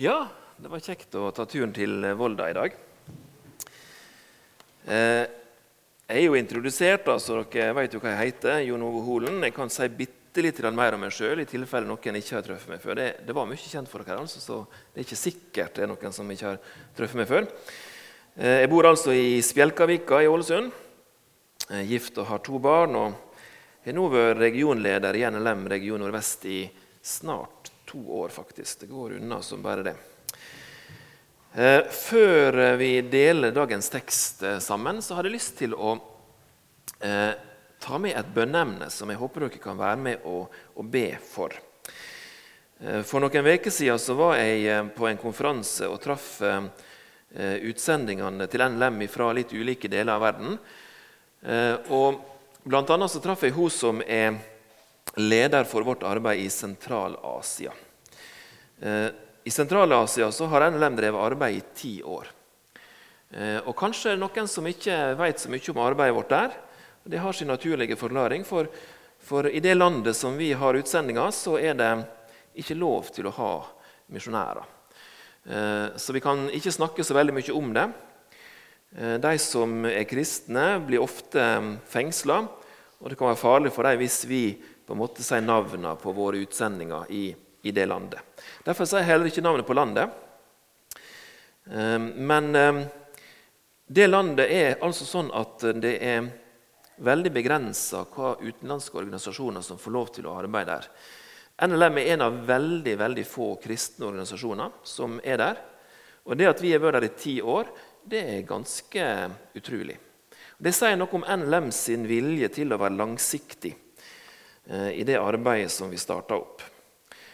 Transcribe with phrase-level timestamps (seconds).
[0.00, 2.72] Ja, det var kjekt å ta turen til Volda i dag.
[4.88, 8.62] Eh, jeg er jo introdusert, da, så dere vet jo hva jeg heter.
[8.64, 9.42] Jon Ove Holen.
[9.44, 12.72] Jeg kan si bitte litt mer om meg sjøl i tilfelle noen ikke har truffet
[12.72, 12.96] meg før.
[12.96, 15.90] Det, det, var mye kjent for dere, altså, så det er ikke sikkert det er
[15.92, 16.62] noen som ikke har
[16.96, 17.50] truffet meg før.
[18.38, 20.72] Eh, jeg bor altså i Spjelkavika i Ålesund.
[21.66, 22.96] Jeg er gift og har to barn.
[22.96, 23.44] og
[23.84, 26.62] har nå vært regionleder i NLM region Nordvest i
[27.04, 28.80] snart to år, faktisk.
[28.80, 29.94] Det går unna som bare det.
[31.54, 35.96] Eh, før vi deler dagens tekst eh, sammen, så hadde jeg lyst til å
[37.02, 37.32] eh,
[37.82, 41.56] ta med et bønneemne som jeg håper dere kan være med og, og be for.
[42.80, 46.38] For noen uker siden så var jeg på en konferanse og traff
[47.28, 50.54] utsendingene til NLM fra litt ulike deler av verden.
[51.92, 52.22] og
[52.64, 54.38] Blant annet så traff jeg hun som er
[55.14, 57.72] leder for vårt arbeid i Sentral-Asia.
[58.80, 59.06] Eh,
[59.44, 62.28] I Sentral-Asia har NLM drevet arbeid i ti år.
[63.30, 66.56] Eh, og Kanskje noen som ikke vet så mye om arbeidet vårt der.
[67.04, 68.44] Det har sin naturlige forklaring.
[68.44, 68.68] For,
[69.18, 71.92] for i det landet som vi har utsendinger, så er det
[72.60, 73.52] ikke lov til å ha
[74.12, 74.68] misjonærer.
[75.46, 77.90] Eh, så vi kan ikke snakke så veldig mye om det.
[78.90, 81.38] De som er kristne, blir ofte
[81.86, 82.40] fengsla,
[82.98, 84.40] og det kan være farlig for dem hvis vi
[84.90, 87.28] på en måte si navnene på våre utsendinger i,
[87.62, 88.42] i det landet.
[88.66, 90.16] Derfor sier jeg heller ikke navnet på landet.
[91.70, 92.80] Ehm, men ehm,
[93.86, 96.26] det landet er altså sånn at det er
[97.06, 100.88] veldig begrensa hva utenlandske organisasjoner som får lov til å arbeide der.
[101.70, 105.60] NLM er en av veldig veldig få kristne organisasjoner som er der.
[106.26, 107.70] Og Det at vi har vært der i ti år,
[108.10, 109.06] det er ganske
[109.54, 110.00] utrolig.
[110.58, 113.76] Det sier noe om NLM sin vilje til å være langsiktig.
[114.70, 116.62] Eh, i det arbeidet som vi starta opp.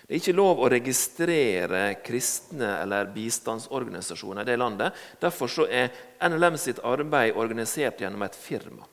[0.06, 4.94] Det er ikke lov å registrere kristne eller bistandsorganisasjoner i det landet.
[5.20, 5.90] Derfor er
[6.22, 8.86] NLM sitt arbeid organisert gjennom et firma.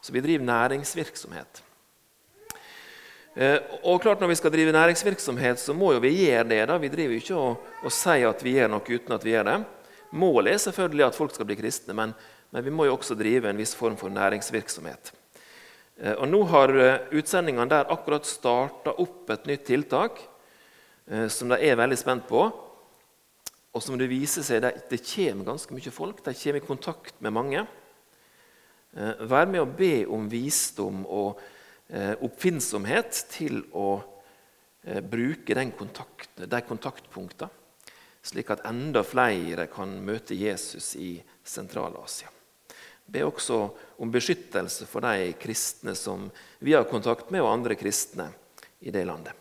[0.00, 1.62] Så vi driver næringsvirksomhet.
[3.34, 6.66] Eh, og klart Når vi skal drive næringsvirksomhet, så må jo vi gjøre det.
[6.66, 6.78] da.
[6.78, 9.58] Vi driver ikke og, og sier at vi gjør noe uten at vi gjør det.
[10.10, 12.14] Målet er selvfølgelig at folk skal bli kristne, men,
[12.50, 15.12] men vi må jo også drive en viss form for næringsvirksomhet.
[15.98, 20.20] Eh, og Nå har eh, utsendingene der akkurat starta opp et nytt tiltak
[21.10, 22.44] eh, som de er veldig spent på.
[23.74, 26.22] Og som det viser seg, det, kommer ganske mye folk.
[26.24, 27.66] De kommer i kontakt med mange.
[29.28, 31.42] Vær med å be om visdom og
[32.24, 34.00] oppfinnsomhet til å
[35.12, 37.52] bruke kontakt, de kontaktpunktene,
[38.24, 41.12] slik at enda flere kan møte Jesus i
[41.44, 42.32] Sentral-Asia.
[43.08, 43.62] Be også
[43.98, 46.26] om beskyttelse for de kristne som
[46.60, 48.28] vi har kontakt med, og andre kristne
[48.84, 49.32] i det landet.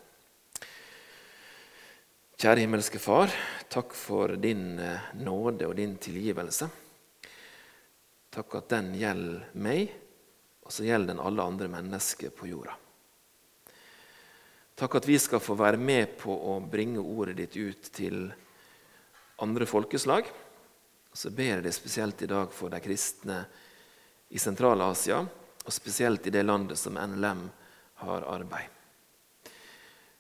[2.38, 3.32] Kjære himmelske Far,
[3.68, 6.68] takk for din eh, nåde og din tilgivelse.
[8.30, 9.90] Takk at den gjelder meg,
[10.62, 12.76] og så gjelder den alle andre mennesker på jorda.
[14.78, 18.28] Takk at vi skal få være med på å bringe ordet ditt ut til
[19.42, 20.30] andre folkeslag.
[21.18, 23.40] Og så ber jeg deg spesielt i dag for de kristne
[24.30, 25.24] i Sentral-Asia,
[25.66, 27.42] og spesielt i det landet som NLM
[28.04, 29.50] har arbeid.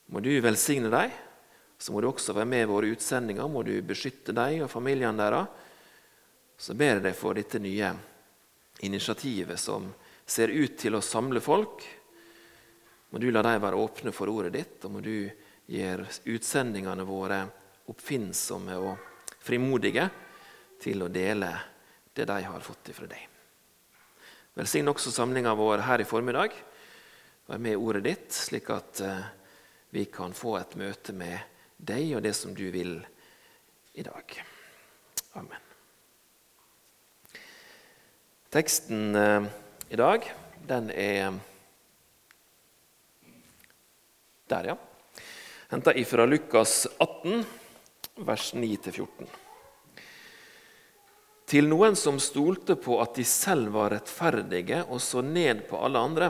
[0.10, 1.14] Må du velsigne dem.
[1.78, 3.46] Så må du også være med i våre utsendinger.
[3.46, 5.54] Må du beskytte dem og familiene deres.
[6.58, 7.94] Så ber jeg deg for dette nye
[8.82, 9.92] initiativet som
[10.26, 11.86] ser ut til å samle folk.
[13.14, 15.30] Må du la dem være åpne for ordet ditt, og må du
[15.70, 17.44] gjøre utsendingene våre
[17.86, 19.12] oppfinnsomme og
[19.46, 20.10] frimodige
[20.82, 21.52] til å dele
[22.14, 23.28] det de har fått ifra deg.
[24.58, 26.56] Velsign også samlinga vår her i formiddag.
[27.48, 29.28] Vær med i ordet ditt, slik at eh,
[29.94, 31.38] vi kan få et møte med
[31.78, 32.98] deg og det som du vil
[33.94, 34.34] i dag.
[35.38, 35.64] Amen.
[38.50, 39.48] Teksten eh,
[39.94, 40.26] i dag,
[40.68, 41.38] den er
[44.48, 44.78] der, ja.
[45.70, 47.44] Henta ifra Lukas 18,
[48.26, 49.28] vers 9-14.
[51.48, 56.02] Til noen som stolte på at de selv var rettferdige og så ned på alle
[56.04, 56.28] andre,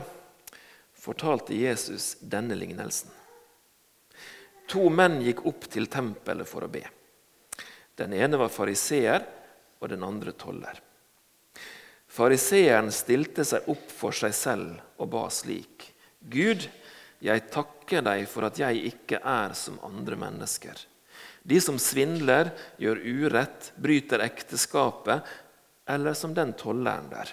[0.94, 3.10] fortalte Jesus denne lignelsen.
[4.70, 6.84] To menn gikk opp til tempelet for å be.
[7.98, 9.26] Den ene var fariseer,
[9.78, 10.78] og den andre toller.
[12.10, 15.86] Fariseeren stilte seg opp for seg selv og ba slik.:
[16.20, 16.66] Gud,
[17.22, 20.82] jeg takker deg for at jeg ikke er som andre mennesker
[21.48, 25.24] de som svindler, gjør urett, bryter ekteskapet,
[25.88, 27.32] eller som den tolleren der.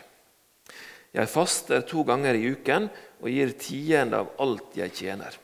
[1.14, 2.87] Jeg faster to ganger i uken
[3.22, 5.34] og gir tiende av alt jeg tjener.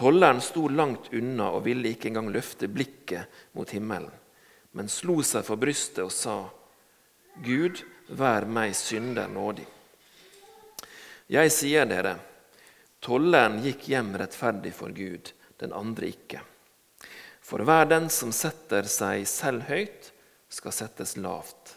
[0.00, 4.12] Tolleren sto langt unna og ville ikke engang løfte blikket mot himmelen,
[4.72, 6.38] men slo seg for brystet og sa,
[7.44, 7.82] Gud,
[8.16, 9.66] vær meg synder nådig.
[11.30, 12.14] Jeg sier dere,
[13.04, 16.40] tolleren gikk hjem rettferdig for Gud, den andre ikke.
[17.50, 20.12] For hver den som setter seg selv høyt,
[20.50, 21.74] skal settes lavt.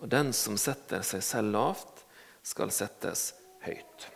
[0.00, 2.00] Og den som setter seg selv lavt,
[2.42, 3.34] skal settes
[3.66, 4.08] høyt.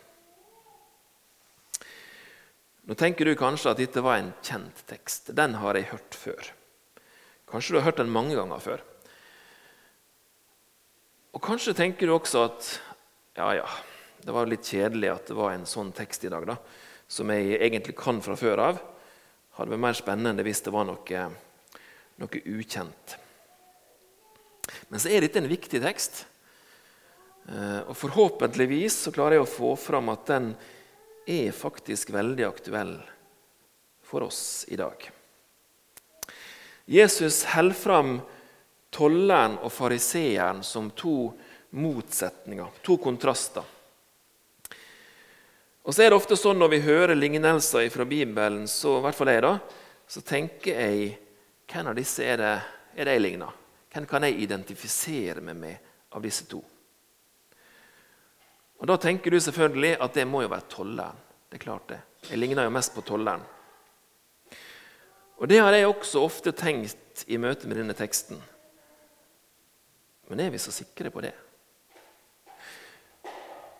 [2.87, 5.29] Nå tenker du kanskje at dette var en kjent tekst.
[5.37, 6.51] Den har jeg hørt før.
[7.47, 8.83] Kanskje du har hørt den mange ganger før.
[11.37, 12.73] Og Kanskje tenker du også at
[13.37, 13.69] ja, ja,
[14.25, 16.57] det var litt kjedelig at det var en sånn tekst i dag, da,
[17.07, 18.79] som jeg egentlig kan fra før av.
[19.57, 21.27] Hadde vært mer spennende hvis det var noe,
[22.21, 23.17] noe ukjent.
[24.91, 26.25] Men så er dette en viktig tekst.
[27.49, 30.51] Eh, og Forhåpentligvis så klarer jeg å få fram at den
[31.27, 32.95] er faktisk veldig aktuell
[34.05, 35.09] for oss i dag.
[36.87, 38.13] Jesus holder fram
[38.93, 41.33] tolleren og fariseeren som to
[41.75, 43.65] motsetninger, to kontraster.
[45.87, 49.15] Og så er det ofte sånn Når vi hører lignelser fra Bibelen, så, i hvert
[49.15, 49.53] fall jeg da,
[50.07, 51.13] så tenker jeg
[51.67, 52.55] hvem av disse er det,
[52.95, 53.55] er det jeg ligner?
[53.91, 56.59] Hvem kan jeg identifisere meg med av disse to?
[58.77, 61.23] Og Da tenker du selvfølgelig at det må jo være tolleren.
[61.47, 61.99] Det er klart det.
[62.29, 63.43] Jeg ligner jo mest på tolleren.
[65.39, 68.39] Og Det har jeg også ofte tenkt i møte med denne teksten.
[70.27, 71.33] Men er vi så sikre på det?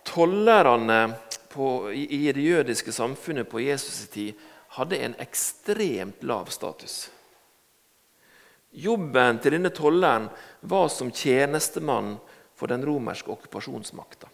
[0.07, 4.33] Tollerne på, i, det jødiske samfunnet på Jesus' tid
[4.77, 7.09] hadde en ekstremt lav status.
[8.71, 10.27] Jobben til denne tolleren
[10.61, 12.17] var som tjenestemann
[12.57, 14.29] for den romerske okkupasjonsmakta.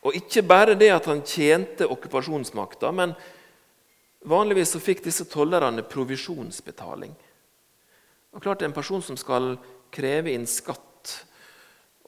[0.00, 3.12] Og ikke bare det at han tjente okkupasjonsmakta, men
[4.24, 7.12] vanligvis så fikk disse tollerne provisjonsbetaling.
[8.32, 9.56] Og klart En person som skal
[9.92, 10.89] kreve inn skatt,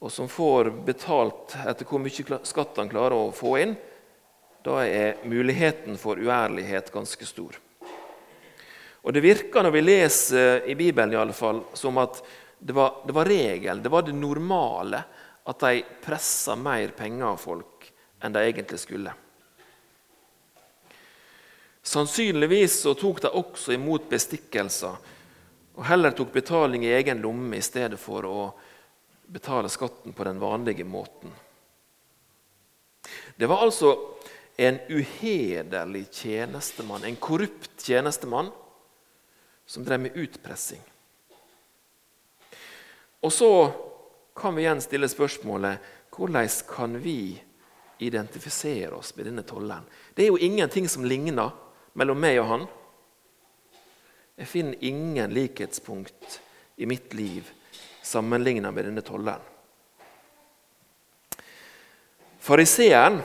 [0.03, 3.75] og som får betalt etter hvor mye skatt han klarer å få inn,
[4.63, 7.55] da er muligheten for uærlighet ganske stor.
[9.03, 12.19] Og Det virker når vi leser i Bibelen i alle fall, som at
[12.59, 15.03] det var, det var regel, det var det normale,
[15.43, 17.87] at de pressa mer penger av folk
[18.23, 19.11] enn de egentlig skulle.
[21.83, 25.11] Sannsynligvis så tok de også imot bestikkelser
[25.73, 28.37] og heller tok betaling i egen lomme i stedet for å
[29.33, 31.31] betale skatten på den vanlige måten.
[33.35, 33.95] Det var altså
[34.55, 38.51] en uhederlig tjenestemann, en korrupt tjenestemann,
[39.65, 40.81] som drev med utpressing.
[43.19, 43.49] Og så
[44.35, 47.41] kan vi igjen stille spørsmålet hvordan kan vi
[47.97, 49.85] identifisere oss med denne tolleren.
[50.13, 51.55] Det er jo ingenting som ligner
[51.97, 52.69] mellom meg og han.
[54.37, 56.39] Jeg finner ingen likhetspunkt
[56.77, 57.49] i mitt liv
[58.03, 59.49] sammenlignet med denne tolleren.
[62.43, 63.21] Fariseeren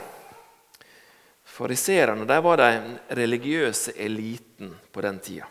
[1.59, 5.47] Fariseerne var den religiøse eliten på den tida.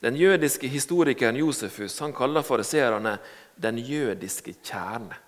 [0.00, 3.18] Den jødiske historikeren Josefus han kaller fariseerne
[3.60, 5.18] den jødiske kjerne.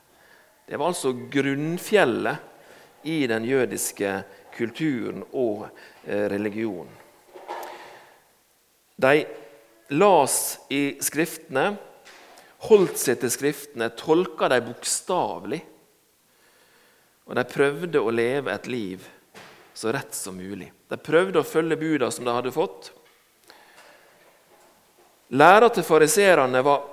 [0.64, 4.14] Det var altså grunnfjellet i den jødiske
[4.56, 5.66] kulturen og
[6.06, 6.96] eh, religionen.
[8.96, 9.26] De
[9.92, 11.76] las i Skriftene,
[12.68, 15.60] holdt seg til Skriftene, tolka dem bokstavelig.
[17.26, 19.06] Og de prøvde å leve et liv
[19.74, 20.68] så rett som mulig.
[20.90, 22.90] De prøvde å følge buda som de hadde fått.
[25.32, 26.84] Læra til fariserene var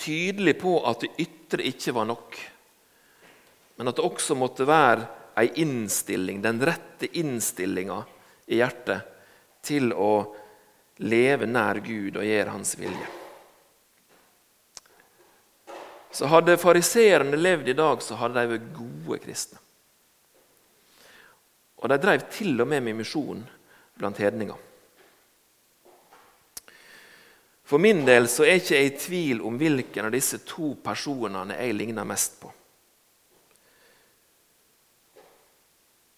[0.00, 2.38] tydelig på at det ytre ikke var nok
[3.82, 5.08] men at det også måtte være
[5.40, 7.96] ei innstilling, den rette innstillinga
[8.46, 9.08] i hjertet
[9.64, 10.12] til å
[11.02, 13.21] leve nær Gud og gjøre Hans vilje.
[16.12, 19.58] Så Hadde fariseerne levd i dag, så hadde de vært gode kristne.
[21.82, 23.40] Og de drev til og med med misjon
[23.98, 24.58] blant hedninger.
[27.64, 31.56] For min del så er ikke jeg i tvil om hvilken av disse to personene
[31.56, 32.52] jeg ligner mest på.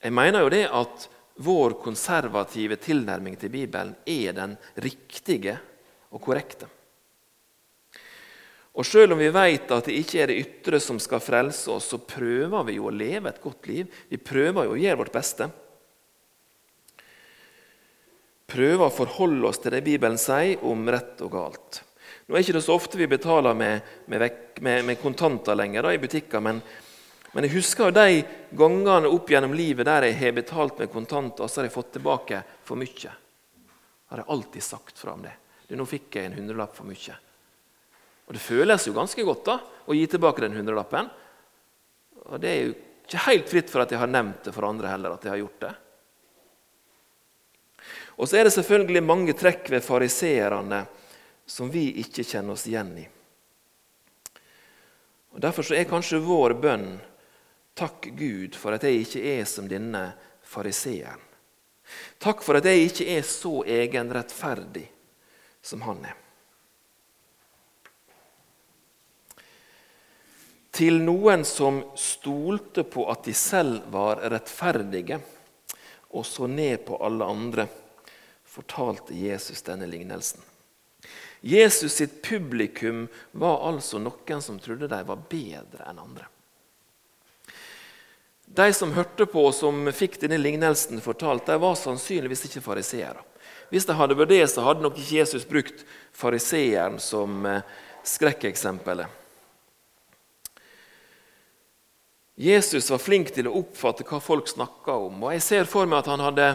[0.05, 1.07] Jeg mener jo det at
[1.47, 5.55] vår konservative tilnærming til Bibelen er den riktige
[6.11, 6.67] og korrekte.
[8.75, 11.93] Og Selv om vi vet at det ikke er det ytre som skal frelse oss,
[11.93, 13.91] så prøver vi jo å leve et godt liv.
[14.11, 15.47] Vi prøver jo å gjøre vårt beste.
[18.51, 21.85] Prøver å forholde oss til det Bibelen sier om rett og galt.
[22.27, 24.27] Nå er det ikke så ofte vi betaler med, med,
[24.65, 26.63] med, med kontanter lenger da, i butikker, men
[27.35, 28.23] Men jeg husker jo de
[28.55, 31.93] gangene opp gjennom livet der jeg har betalt med kontanter, og så har jeg fått
[31.97, 33.11] tilbake for mye.
[34.07, 35.35] Har jeg alltid sagt fra om det.
[35.75, 37.17] Nå fikk jeg en hundrelapp for mye.
[38.27, 41.11] Og det føles jo ganske godt da, å gi tilbake den hundrelappen.
[42.25, 44.93] Og det er jo ikke helt fritt for at jeg har nevnt det for andre
[44.95, 45.73] heller, at jeg har gjort det.
[48.15, 50.85] Og så er det selvfølgelig mange trekk ved fariseerne
[51.47, 53.05] som vi ikke kjenner oss igjen i.
[55.35, 56.89] Og Derfor så er kanskje vår bønn
[57.75, 60.05] Takk, Gud, for at jeg ikke er som denne
[60.47, 61.19] fariseeren.
[62.23, 64.85] Takk for at jeg ikke er så egenrettferdig
[65.59, 66.24] som han er.
[70.75, 75.21] Til noen som stolte på at de selv var rettferdige,
[76.11, 77.69] og så ned på alle andre,
[78.43, 80.43] fortalte Jesus denne lignelsen.
[81.45, 83.07] Jesus sitt publikum
[83.39, 86.27] var altså noen som trodde de var bedre enn andre.
[88.45, 93.23] De som hørte på og som fikk denne lignelsen fortalt, de var sannsynligvis ikke fariseere.
[93.71, 97.63] Hvis de hadde vært det, så hadde nok ikke Jesus brukt fariseeren som eh,
[98.07, 99.24] skrekkeksempelet.
[102.35, 105.23] Jesus var flink til å oppfatte hva folk snakka om.
[105.23, 106.49] og Jeg ser for meg at han hadde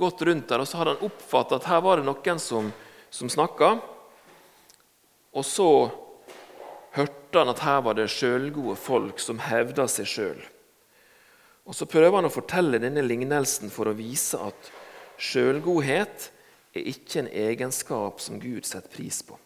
[0.00, 2.70] gått rundt der og så hadde han oppfattet at her var det noen som,
[3.12, 3.74] som snakka.
[5.36, 5.68] Og så
[6.96, 10.42] hørte han at her var det sjølgode folk som hevda seg sjøl.
[11.68, 14.72] Og Så prøver han å fortelle denne lignelsen for å vise at
[15.20, 16.30] sjølgodhet
[16.74, 19.36] er ikke en egenskap som Gud setter pris på.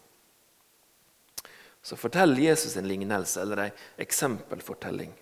[1.83, 5.13] Så forteller Jesus en lignelse, eller en eksempelfortelling,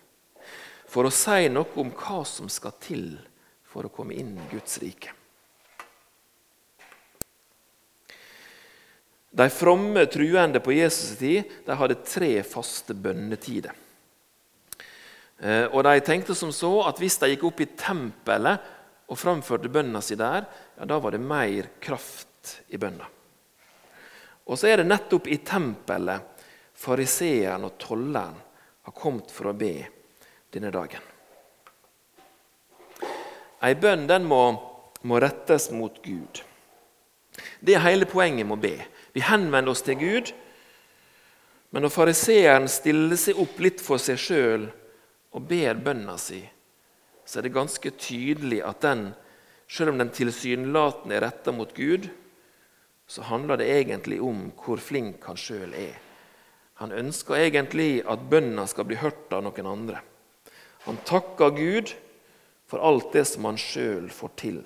[0.95, 3.07] for å si noe om hva som skal til
[3.67, 5.11] for å komme inn i Guds rike.
[9.35, 13.73] De fromme truende på Jesus' tid de hadde tre faste bønnetider.
[15.43, 18.71] Eh, og De tenkte som så at hvis de gikk opp i tempelet
[19.11, 20.47] og framførte bønna si der,
[20.79, 23.09] ja, da var det mer kraft i bønna.
[24.47, 26.47] Og så er det nettopp i tempelet
[26.79, 28.39] fariseeren og tolleren
[28.87, 29.73] har kommet for å be
[30.55, 31.03] denne dagen.
[33.65, 34.43] Ei bønn den må,
[35.07, 36.41] må rettes mot Gud.
[37.59, 38.75] Det er hele poenget med å be.
[39.15, 40.31] Vi henvender oss til Gud.
[41.73, 44.67] Men når fariseeren stiller seg opp litt for seg sjøl
[45.35, 46.39] og ber bønna si,
[47.25, 49.09] så er det ganske tydelig at den,
[49.67, 52.07] selv om den tilsynelatende er retta mot Gud,
[53.07, 55.97] så handler det egentlig om hvor flink han sjøl er.
[56.81, 60.01] Han ønsker egentlig at bønna skal bli hørt av noen andre.
[60.85, 61.93] Han takker Gud
[62.69, 64.59] for alt det som han sjøl får til.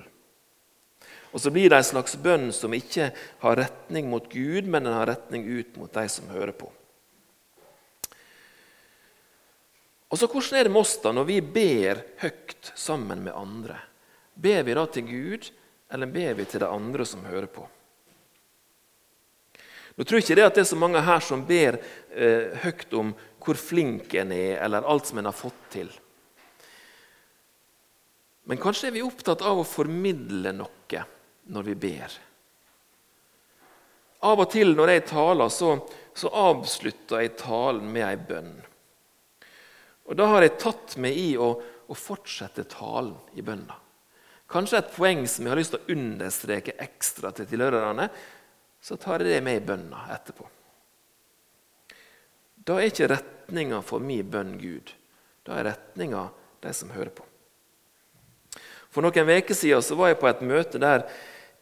[1.32, 3.12] Og Så blir det en slags bønn som ikke
[3.44, 6.72] har retning mot Gud, men den har retning ut mot de som hører på.
[10.10, 13.78] Og så Hvordan er det med oss da når vi ber høyt sammen med andre?
[14.34, 15.52] Ber vi da til Gud,
[15.94, 17.68] eller ber vi til de andre som hører på?
[20.00, 21.78] Nå tror jeg ikke det at det er så mange her som ber
[22.16, 23.10] eh, høyt om
[23.44, 25.90] hvor flink en er, eller alt som en har fått til.
[28.50, 31.04] Men kanskje er vi opptatt av å formidle noe
[31.54, 32.16] når vi ber.
[34.26, 35.76] Av og til når jeg taler, så,
[36.18, 38.56] så avslutter jeg talen med ei bønn.
[40.10, 43.78] Og Da har jeg tatt meg i å, å fortsette talen i bønna.
[44.50, 48.10] Kanskje et poeng som jeg har lyst til å understreke ekstra til tilhørerne.
[48.82, 50.50] Så tar jeg det med i bønna etterpå.
[52.66, 54.90] Da er ikke retninga for min bønn Gud.
[55.46, 56.32] Da er retninga
[56.66, 57.29] de som hører på.
[58.90, 61.06] For noen uker siden var jeg på et møte der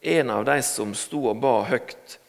[0.02, 2.20] en av de som sto og ba høyt,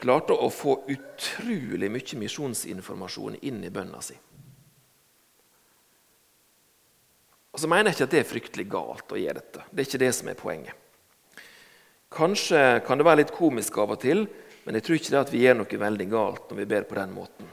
[0.00, 4.16] klarte å få utrolig mye misjonsinformasjon inn i bønna si.
[7.56, 9.62] Og så mener jeg ikke at det er fryktelig galt å gjøre dette.
[9.70, 10.82] Det er ikke det som er poenget.
[12.12, 14.26] Kanskje kan det være litt komisk av og til,
[14.66, 16.98] men jeg tror ikke det at vi gjør noe veldig galt når vi ber på
[16.98, 17.48] den måten.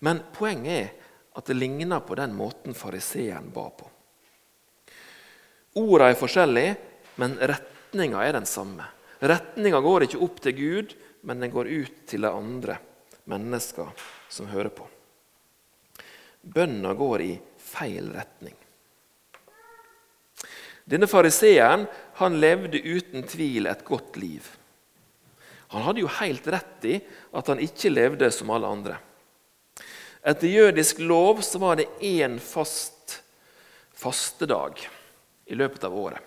[0.00, 0.90] Men poenget er
[1.36, 3.90] at det ligner på den måten fariseeren ba på.
[5.78, 6.76] Ordene er forskjellige,
[7.20, 8.86] men retninga er den samme.
[9.20, 12.78] Retninga går ikke opp til Gud, men den går ut til de andre
[13.30, 13.92] mennesker
[14.32, 14.86] som hører på.
[16.40, 18.56] Bønna går i feil retning.
[20.90, 21.84] Denne fariseeren
[22.18, 24.42] han levde uten tvil et godt liv.
[25.70, 26.96] Han hadde jo helt rett i
[27.36, 28.96] at han ikke levde som alle andre.
[30.26, 33.20] Etter jødisk lov så var det én fast
[34.00, 34.80] fastedag
[35.50, 36.22] i løpet av året,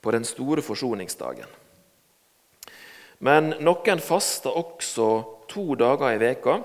[0.00, 1.48] på den store forsoningsdagen.
[3.24, 5.08] Men noen fasta også
[5.48, 6.58] to dager i veka.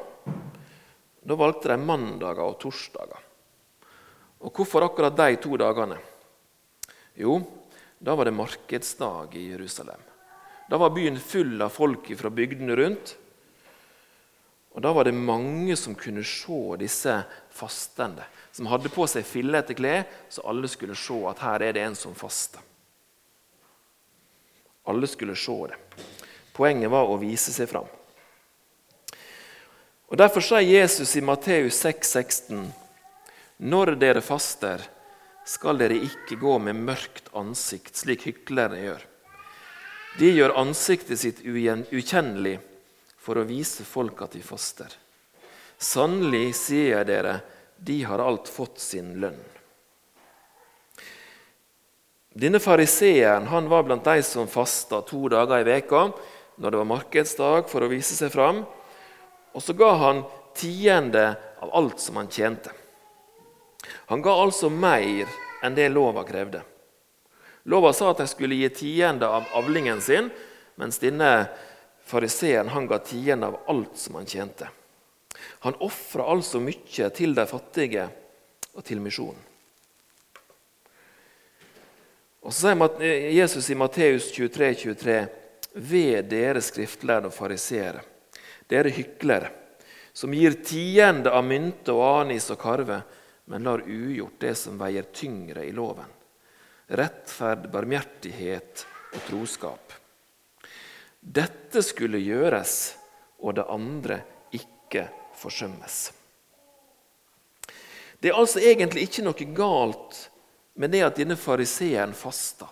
[1.21, 3.19] Da valgte de mandager og torsdager.
[4.41, 5.99] Og hvorfor akkurat de to dagene?
[7.15, 7.37] Jo,
[8.01, 10.01] da var det markedsdag i Jerusalem.
[10.69, 13.15] Da var byen full av folk fra bygdene rundt.
[14.71, 17.15] Og Da var det mange som kunne se disse
[17.51, 21.83] fastende, som hadde på seg fillete klær, så alle skulle se at her er det
[21.83, 22.61] en som faster.
[24.87, 25.77] Alle skulle se det.
[26.55, 27.87] Poenget var å vise seg fram.
[30.11, 32.65] Og Derfor sier Jesus i Matteus 6, 16,
[33.63, 34.81] Når dere faster,
[35.47, 39.05] skal dere ikke gå med mørkt ansikt, slik hyklerne gjør.
[40.19, 42.59] De gjør ansiktet sitt ukjennelig
[43.21, 44.89] for å vise folk at de faster.
[45.77, 47.39] Sannelig sier jeg dere,
[47.77, 49.39] de har alt fått sin lønn.
[52.31, 56.05] Denne fariseeren var blant de som fasta to dager i veka
[56.61, 58.61] når det var markedsdag, for å vise seg fram.
[59.51, 60.21] Og så ga han
[60.55, 62.71] tiende av alt som han tjente.
[64.13, 65.27] Han ga altså mer
[65.65, 66.61] enn det lova krevde.
[67.69, 70.29] Lova sa at de skulle gi tiende av avlingen sin,
[70.79, 71.49] mens denne
[72.11, 74.67] fariseeren ga tiende av alt som han tjente.
[75.63, 78.09] Han ofra altså mye til de fattige
[78.75, 79.47] og til misjonen.
[82.41, 85.17] Og Så sier Jesus i Matteus 23, 23,
[85.73, 88.01] Ved dere skriftlærde og fariseere,
[88.67, 89.51] dere hyklere,
[90.11, 92.97] som gir tiende av mynte og anis og karve,
[93.45, 96.09] men lar ugjort det som veier tyngre i loven.
[96.91, 100.00] Rettferd, barmhjertighet og troskap.
[101.21, 102.95] Dette skulle gjøres,
[103.45, 104.17] og det andre
[104.57, 105.05] ikke
[105.37, 105.99] forsømmes.
[108.21, 110.17] Det er altså egentlig ikke noe galt
[110.81, 112.67] med det at denne fariseeren fasta.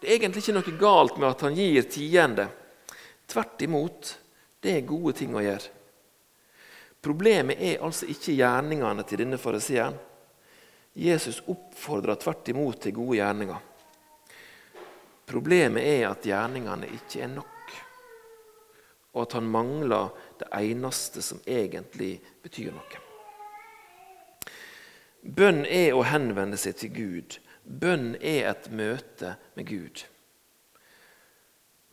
[0.00, 2.48] Det er egentlig ikke noe galt med at han gir tiende.
[3.26, 4.14] Tvert imot.
[4.62, 5.74] Det er gode ting å gjøre.
[7.02, 9.98] Problemet er altså ikke gjerningene til denne fariseeren.
[10.98, 13.60] Jesus oppfordrer tvert imot til gode gjerninger.
[15.28, 17.57] Problemet er at gjerningene ikke er nok,
[19.18, 23.00] og at han mangler det eneste som egentlig betyr noe.
[25.22, 27.38] Bønn er å henvende seg til Gud.
[27.66, 30.04] Bønn er et møte med Gud.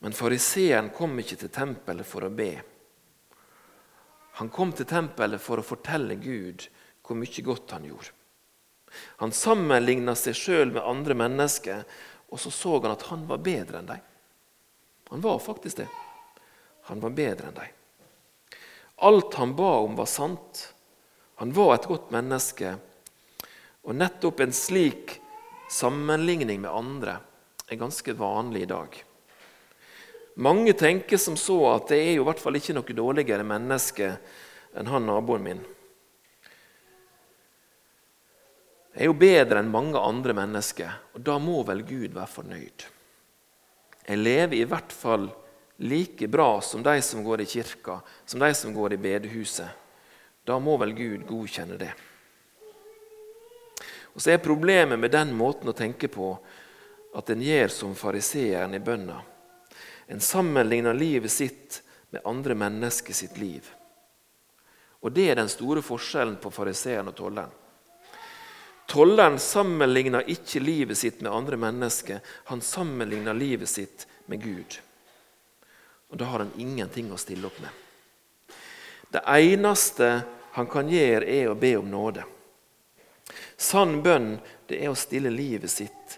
[0.06, 2.52] Men fariseeren kom ikke til tempelet for å be.
[4.38, 6.68] Han kom til tempelet for å fortelle Gud
[7.02, 8.14] hvor mye godt han gjorde.
[9.26, 11.82] Han sammenligna seg sjøl med andre mennesker,
[12.30, 14.12] og så så han at han var bedre enn dem.
[15.10, 15.90] Han var faktisk det.
[16.90, 17.72] Han var bedre enn dem.
[18.96, 20.62] Alt han ba om, var sant.
[21.42, 22.76] Han var et godt menneske.
[23.86, 25.18] Og nettopp en slik
[25.72, 27.20] sammenligning med andre
[27.68, 28.98] er ganske vanlig i dag.
[30.36, 34.10] Mange tenker som så at det er jo i hvert fall ikke noe dårligere menneske
[34.76, 35.64] enn han naboen min.
[38.96, 42.86] Jeg er jo bedre enn mange andre mennesker, og da må vel Gud være fornøyd.
[44.06, 45.28] Jeg lever i hvert fall
[45.78, 49.70] like bra som de som går i kirka, som de som går i bedehuset.
[50.44, 51.94] Da må vel Gud godkjenne det.
[54.14, 56.30] Og Så er problemet med den måten å tenke på
[57.16, 59.18] at en gjør som fariseeren i bønna.
[60.08, 63.68] En sammenligner livet sitt med andre mennesker sitt liv.
[65.02, 67.52] Og Det er den store forskjellen på fariseeren og tolleren.
[68.88, 74.78] Tolleren sammenligner ikke livet sitt med andre mennesker, han sammenligner livet sitt med Gud.
[76.16, 78.56] Og Da har han ingenting å stille opp med.
[79.12, 80.24] Det eneste
[80.56, 82.24] han kan gjøre, er å be om nåde.
[83.60, 84.38] Sann bønn
[84.70, 86.16] det er å stille livet sitt,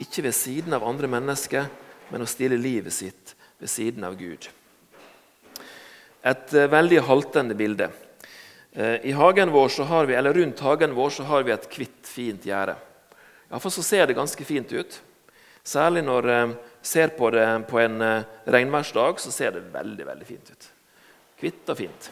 [0.00, 1.68] ikke ved siden av andre mennesker,
[2.08, 4.48] men å stille livet sitt ved siden av Gud.
[6.24, 7.90] Et eh, veldig haltende bilde.
[8.72, 11.68] Eh, I hagen vår så har vi, eller Rundt hagen vår så har vi et
[11.76, 12.78] hvitt, fint gjerde.
[13.50, 15.02] Iallfall så ser det ganske fint ut.
[15.70, 18.00] Særlig når jeg eh, ser på det på en
[18.48, 20.70] regnværsdag, så ser det veldig veldig fint ut.
[21.40, 22.10] Hvitt og fint.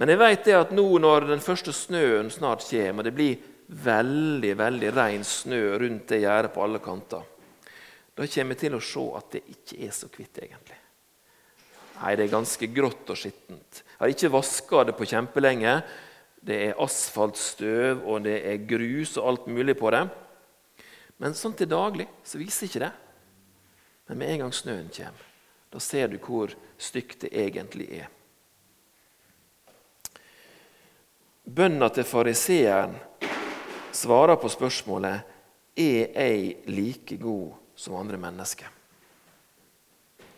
[0.00, 3.48] Men jeg vet det at nå når den første snøen snart kommer, og det blir
[3.70, 7.26] veldig veldig ren snø rundt det gjerdet på alle kanter,
[8.16, 10.78] da kommer jeg til å se at det ikke er så hvitt, egentlig.
[12.00, 13.82] Nei, det er ganske grått og skittent.
[13.84, 15.74] Jeg har ikke vaska det på kjempelenge.
[16.40, 20.06] Det er asfaltstøv, og det er grus og alt mulig på det.
[21.20, 22.92] Men sånn til daglig så viser ikke det.
[24.08, 25.26] Men med en gang snøen kommer,
[25.70, 28.08] da ser du hvor stygt det egentlig er.
[31.44, 32.96] Bønna til fariseeren
[33.92, 38.70] svarer på spørsmålet er jeg like god som andre mennesker.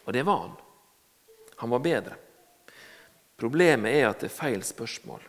[0.03, 0.59] Og det var han.
[1.63, 2.19] Han var bedre.
[3.39, 5.23] Problemet er at det er feil spørsmål.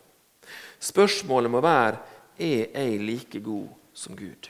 [0.82, 2.02] Spørsmålet må være
[2.42, 4.50] er jeg like god som Gud?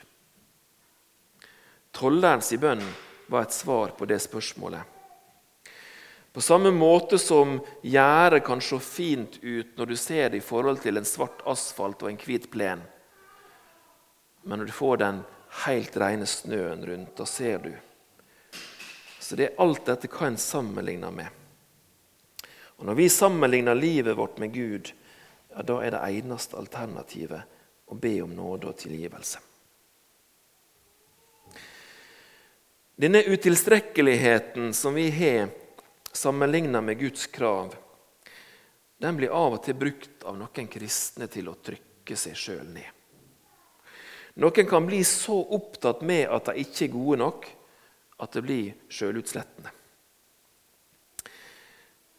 [1.94, 2.82] Tollerens bønn
[3.30, 4.82] var et svar på det spørsmålet.
[6.34, 10.80] På samme måte som gjerdet kan se fint ut når du ser det i forhold
[10.82, 12.82] til en svart asfalt og en hvit plen.
[14.42, 15.22] Men når du får den
[15.62, 17.70] helt rene snøen rundt, da ser du.
[19.22, 21.30] Så det er alt dette hva en sammenligner med.
[22.82, 24.90] Og Når vi sammenligner livet vårt med Gud,
[25.54, 27.46] ja, da er det eneste alternativet
[27.86, 29.38] å be om nåde og tilgivelse.
[32.96, 35.48] Denne utilstrekkeligheten som vi har
[36.12, 37.74] sammenligna med Guds krav,
[38.98, 42.86] den blir av og til brukt av noen kristne til å trykke seg sjøl ned.
[44.38, 47.48] Noen kan bli så opptatt med at de ikke er gode nok,
[48.22, 49.72] at det blir sjølutslettende.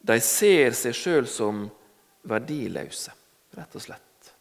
[0.06, 1.64] De ser seg sjøl som
[2.28, 3.16] verdiløse,
[3.56, 4.34] rett og slett.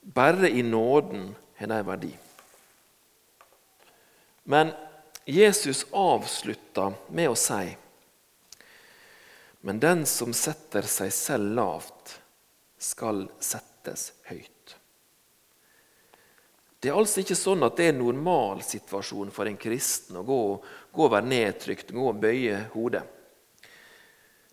[0.00, 1.28] Bare i nåden
[1.60, 2.10] har de verdi.
[4.48, 4.72] Men
[5.24, 7.76] Jesus avslutta med å si
[9.60, 12.18] Men den som setter seg selv lavt,
[12.76, 14.74] skal settes høyt.
[16.84, 20.40] Det er altså ikke sånn at det er en normalsituasjon for en kristen å gå,
[20.92, 23.00] gå og være nedtrykt, gå og bøye hodet.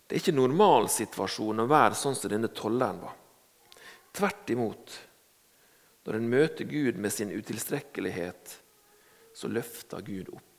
[0.06, 3.18] Det er ikke normalsituasjonen å være sånn som denne tolleren var.
[4.16, 4.96] Tvert imot.
[6.08, 8.56] Når en møter Gud med sin utilstrekkelighet,
[9.36, 10.51] så løfter Gud opp.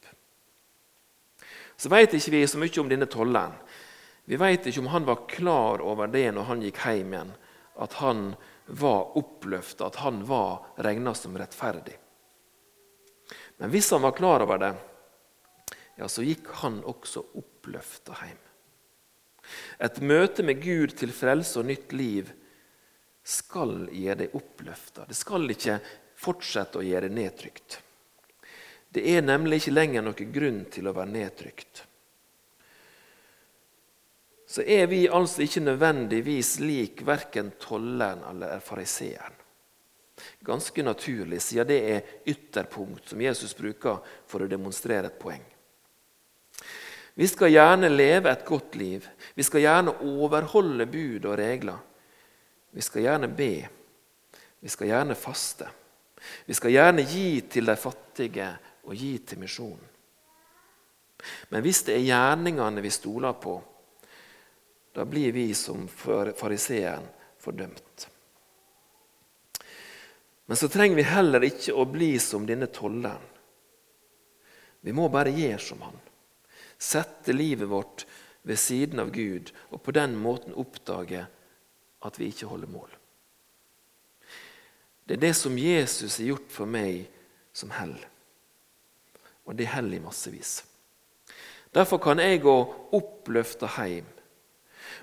[1.78, 3.56] Så vet ikke vi så mye om denne tolleren.
[4.26, 7.34] Vi vet ikke om han var klar over det når han gikk hjem igjen,
[7.84, 8.22] at han
[8.72, 11.98] var oppløfta, at han var regna som rettferdig.
[13.58, 14.72] Men hvis han var klar over det,
[16.00, 18.40] ja, så gikk han også oppløfta hjem.
[19.84, 22.32] Et møte med Gud til frelse og nytt liv
[23.24, 25.06] skal gjøre deg oppløfta.
[25.08, 25.80] Det skal ikke
[26.20, 27.82] fortsette å gjøre deg nedtrykt.
[28.94, 31.84] Det er nemlig ikke lenger noen grunn til å være nedtrykt.
[34.54, 39.40] Så er vi altså ikke nødvendigvis lik verken tolleren eller fariseeren.
[40.46, 45.42] Ganske naturlig, siden det er ytterpunkt som Jesus bruker for å demonstrere et poeng.
[47.14, 49.08] Vi skal gjerne leve et godt liv.
[49.34, 51.82] Vi skal gjerne overholde bud og regler.
[52.74, 53.56] Vi skal gjerne be.
[54.62, 55.68] Vi skal gjerne faste.
[56.46, 58.48] Vi skal gjerne gi til de fattige
[58.84, 59.90] og gi til misjonen.
[61.50, 63.56] Men hvis det er gjerningene vi stoler på,
[64.94, 67.06] da blir vi som fariseeren
[67.42, 68.08] fordømt.
[70.46, 73.32] Men så trenger vi heller ikke å bli som denne tolleren.
[74.84, 75.96] Vi må bare gjøre som han.
[76.78, 78.04] Sette livet vårt
[78.44, 81.24] ved siden av Gud og på den måten oppdage
[82.04, 82.90] at vi ikke holder mål.
[85.08, 87.08] Det er det som Jesus har gjort for meg,
[87.56, 88.13] som heller.
[89.48, 90.62] Og det holder i massevis.
[91.74, 92.56] Derfor kan jeg gå
[92.94, 94.10] oppløfta hjem.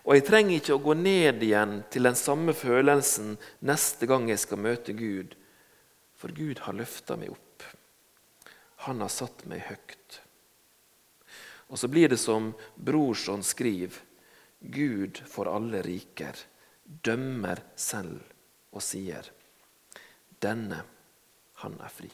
[0.07, 3.35] Og jeg trenger ikke å gå ned igjen til den samme følelsen
[3.67, 5.35] neste gang jeg skal møte Gud,
[6.17, 7.65] for Gud har løfta meg opp.
[8.87, 10.21] Han har satt meg høyt.
[11.71, 13.99] Og så blir det som Brorson skriver,
[14.61, 16.37] Gud for alle riker
[16.85, 18.21] dømmer selv
[18.75, 19.25] og sier,
[20.41, 20.83] denne,
[21.63, 22.11] han er fri.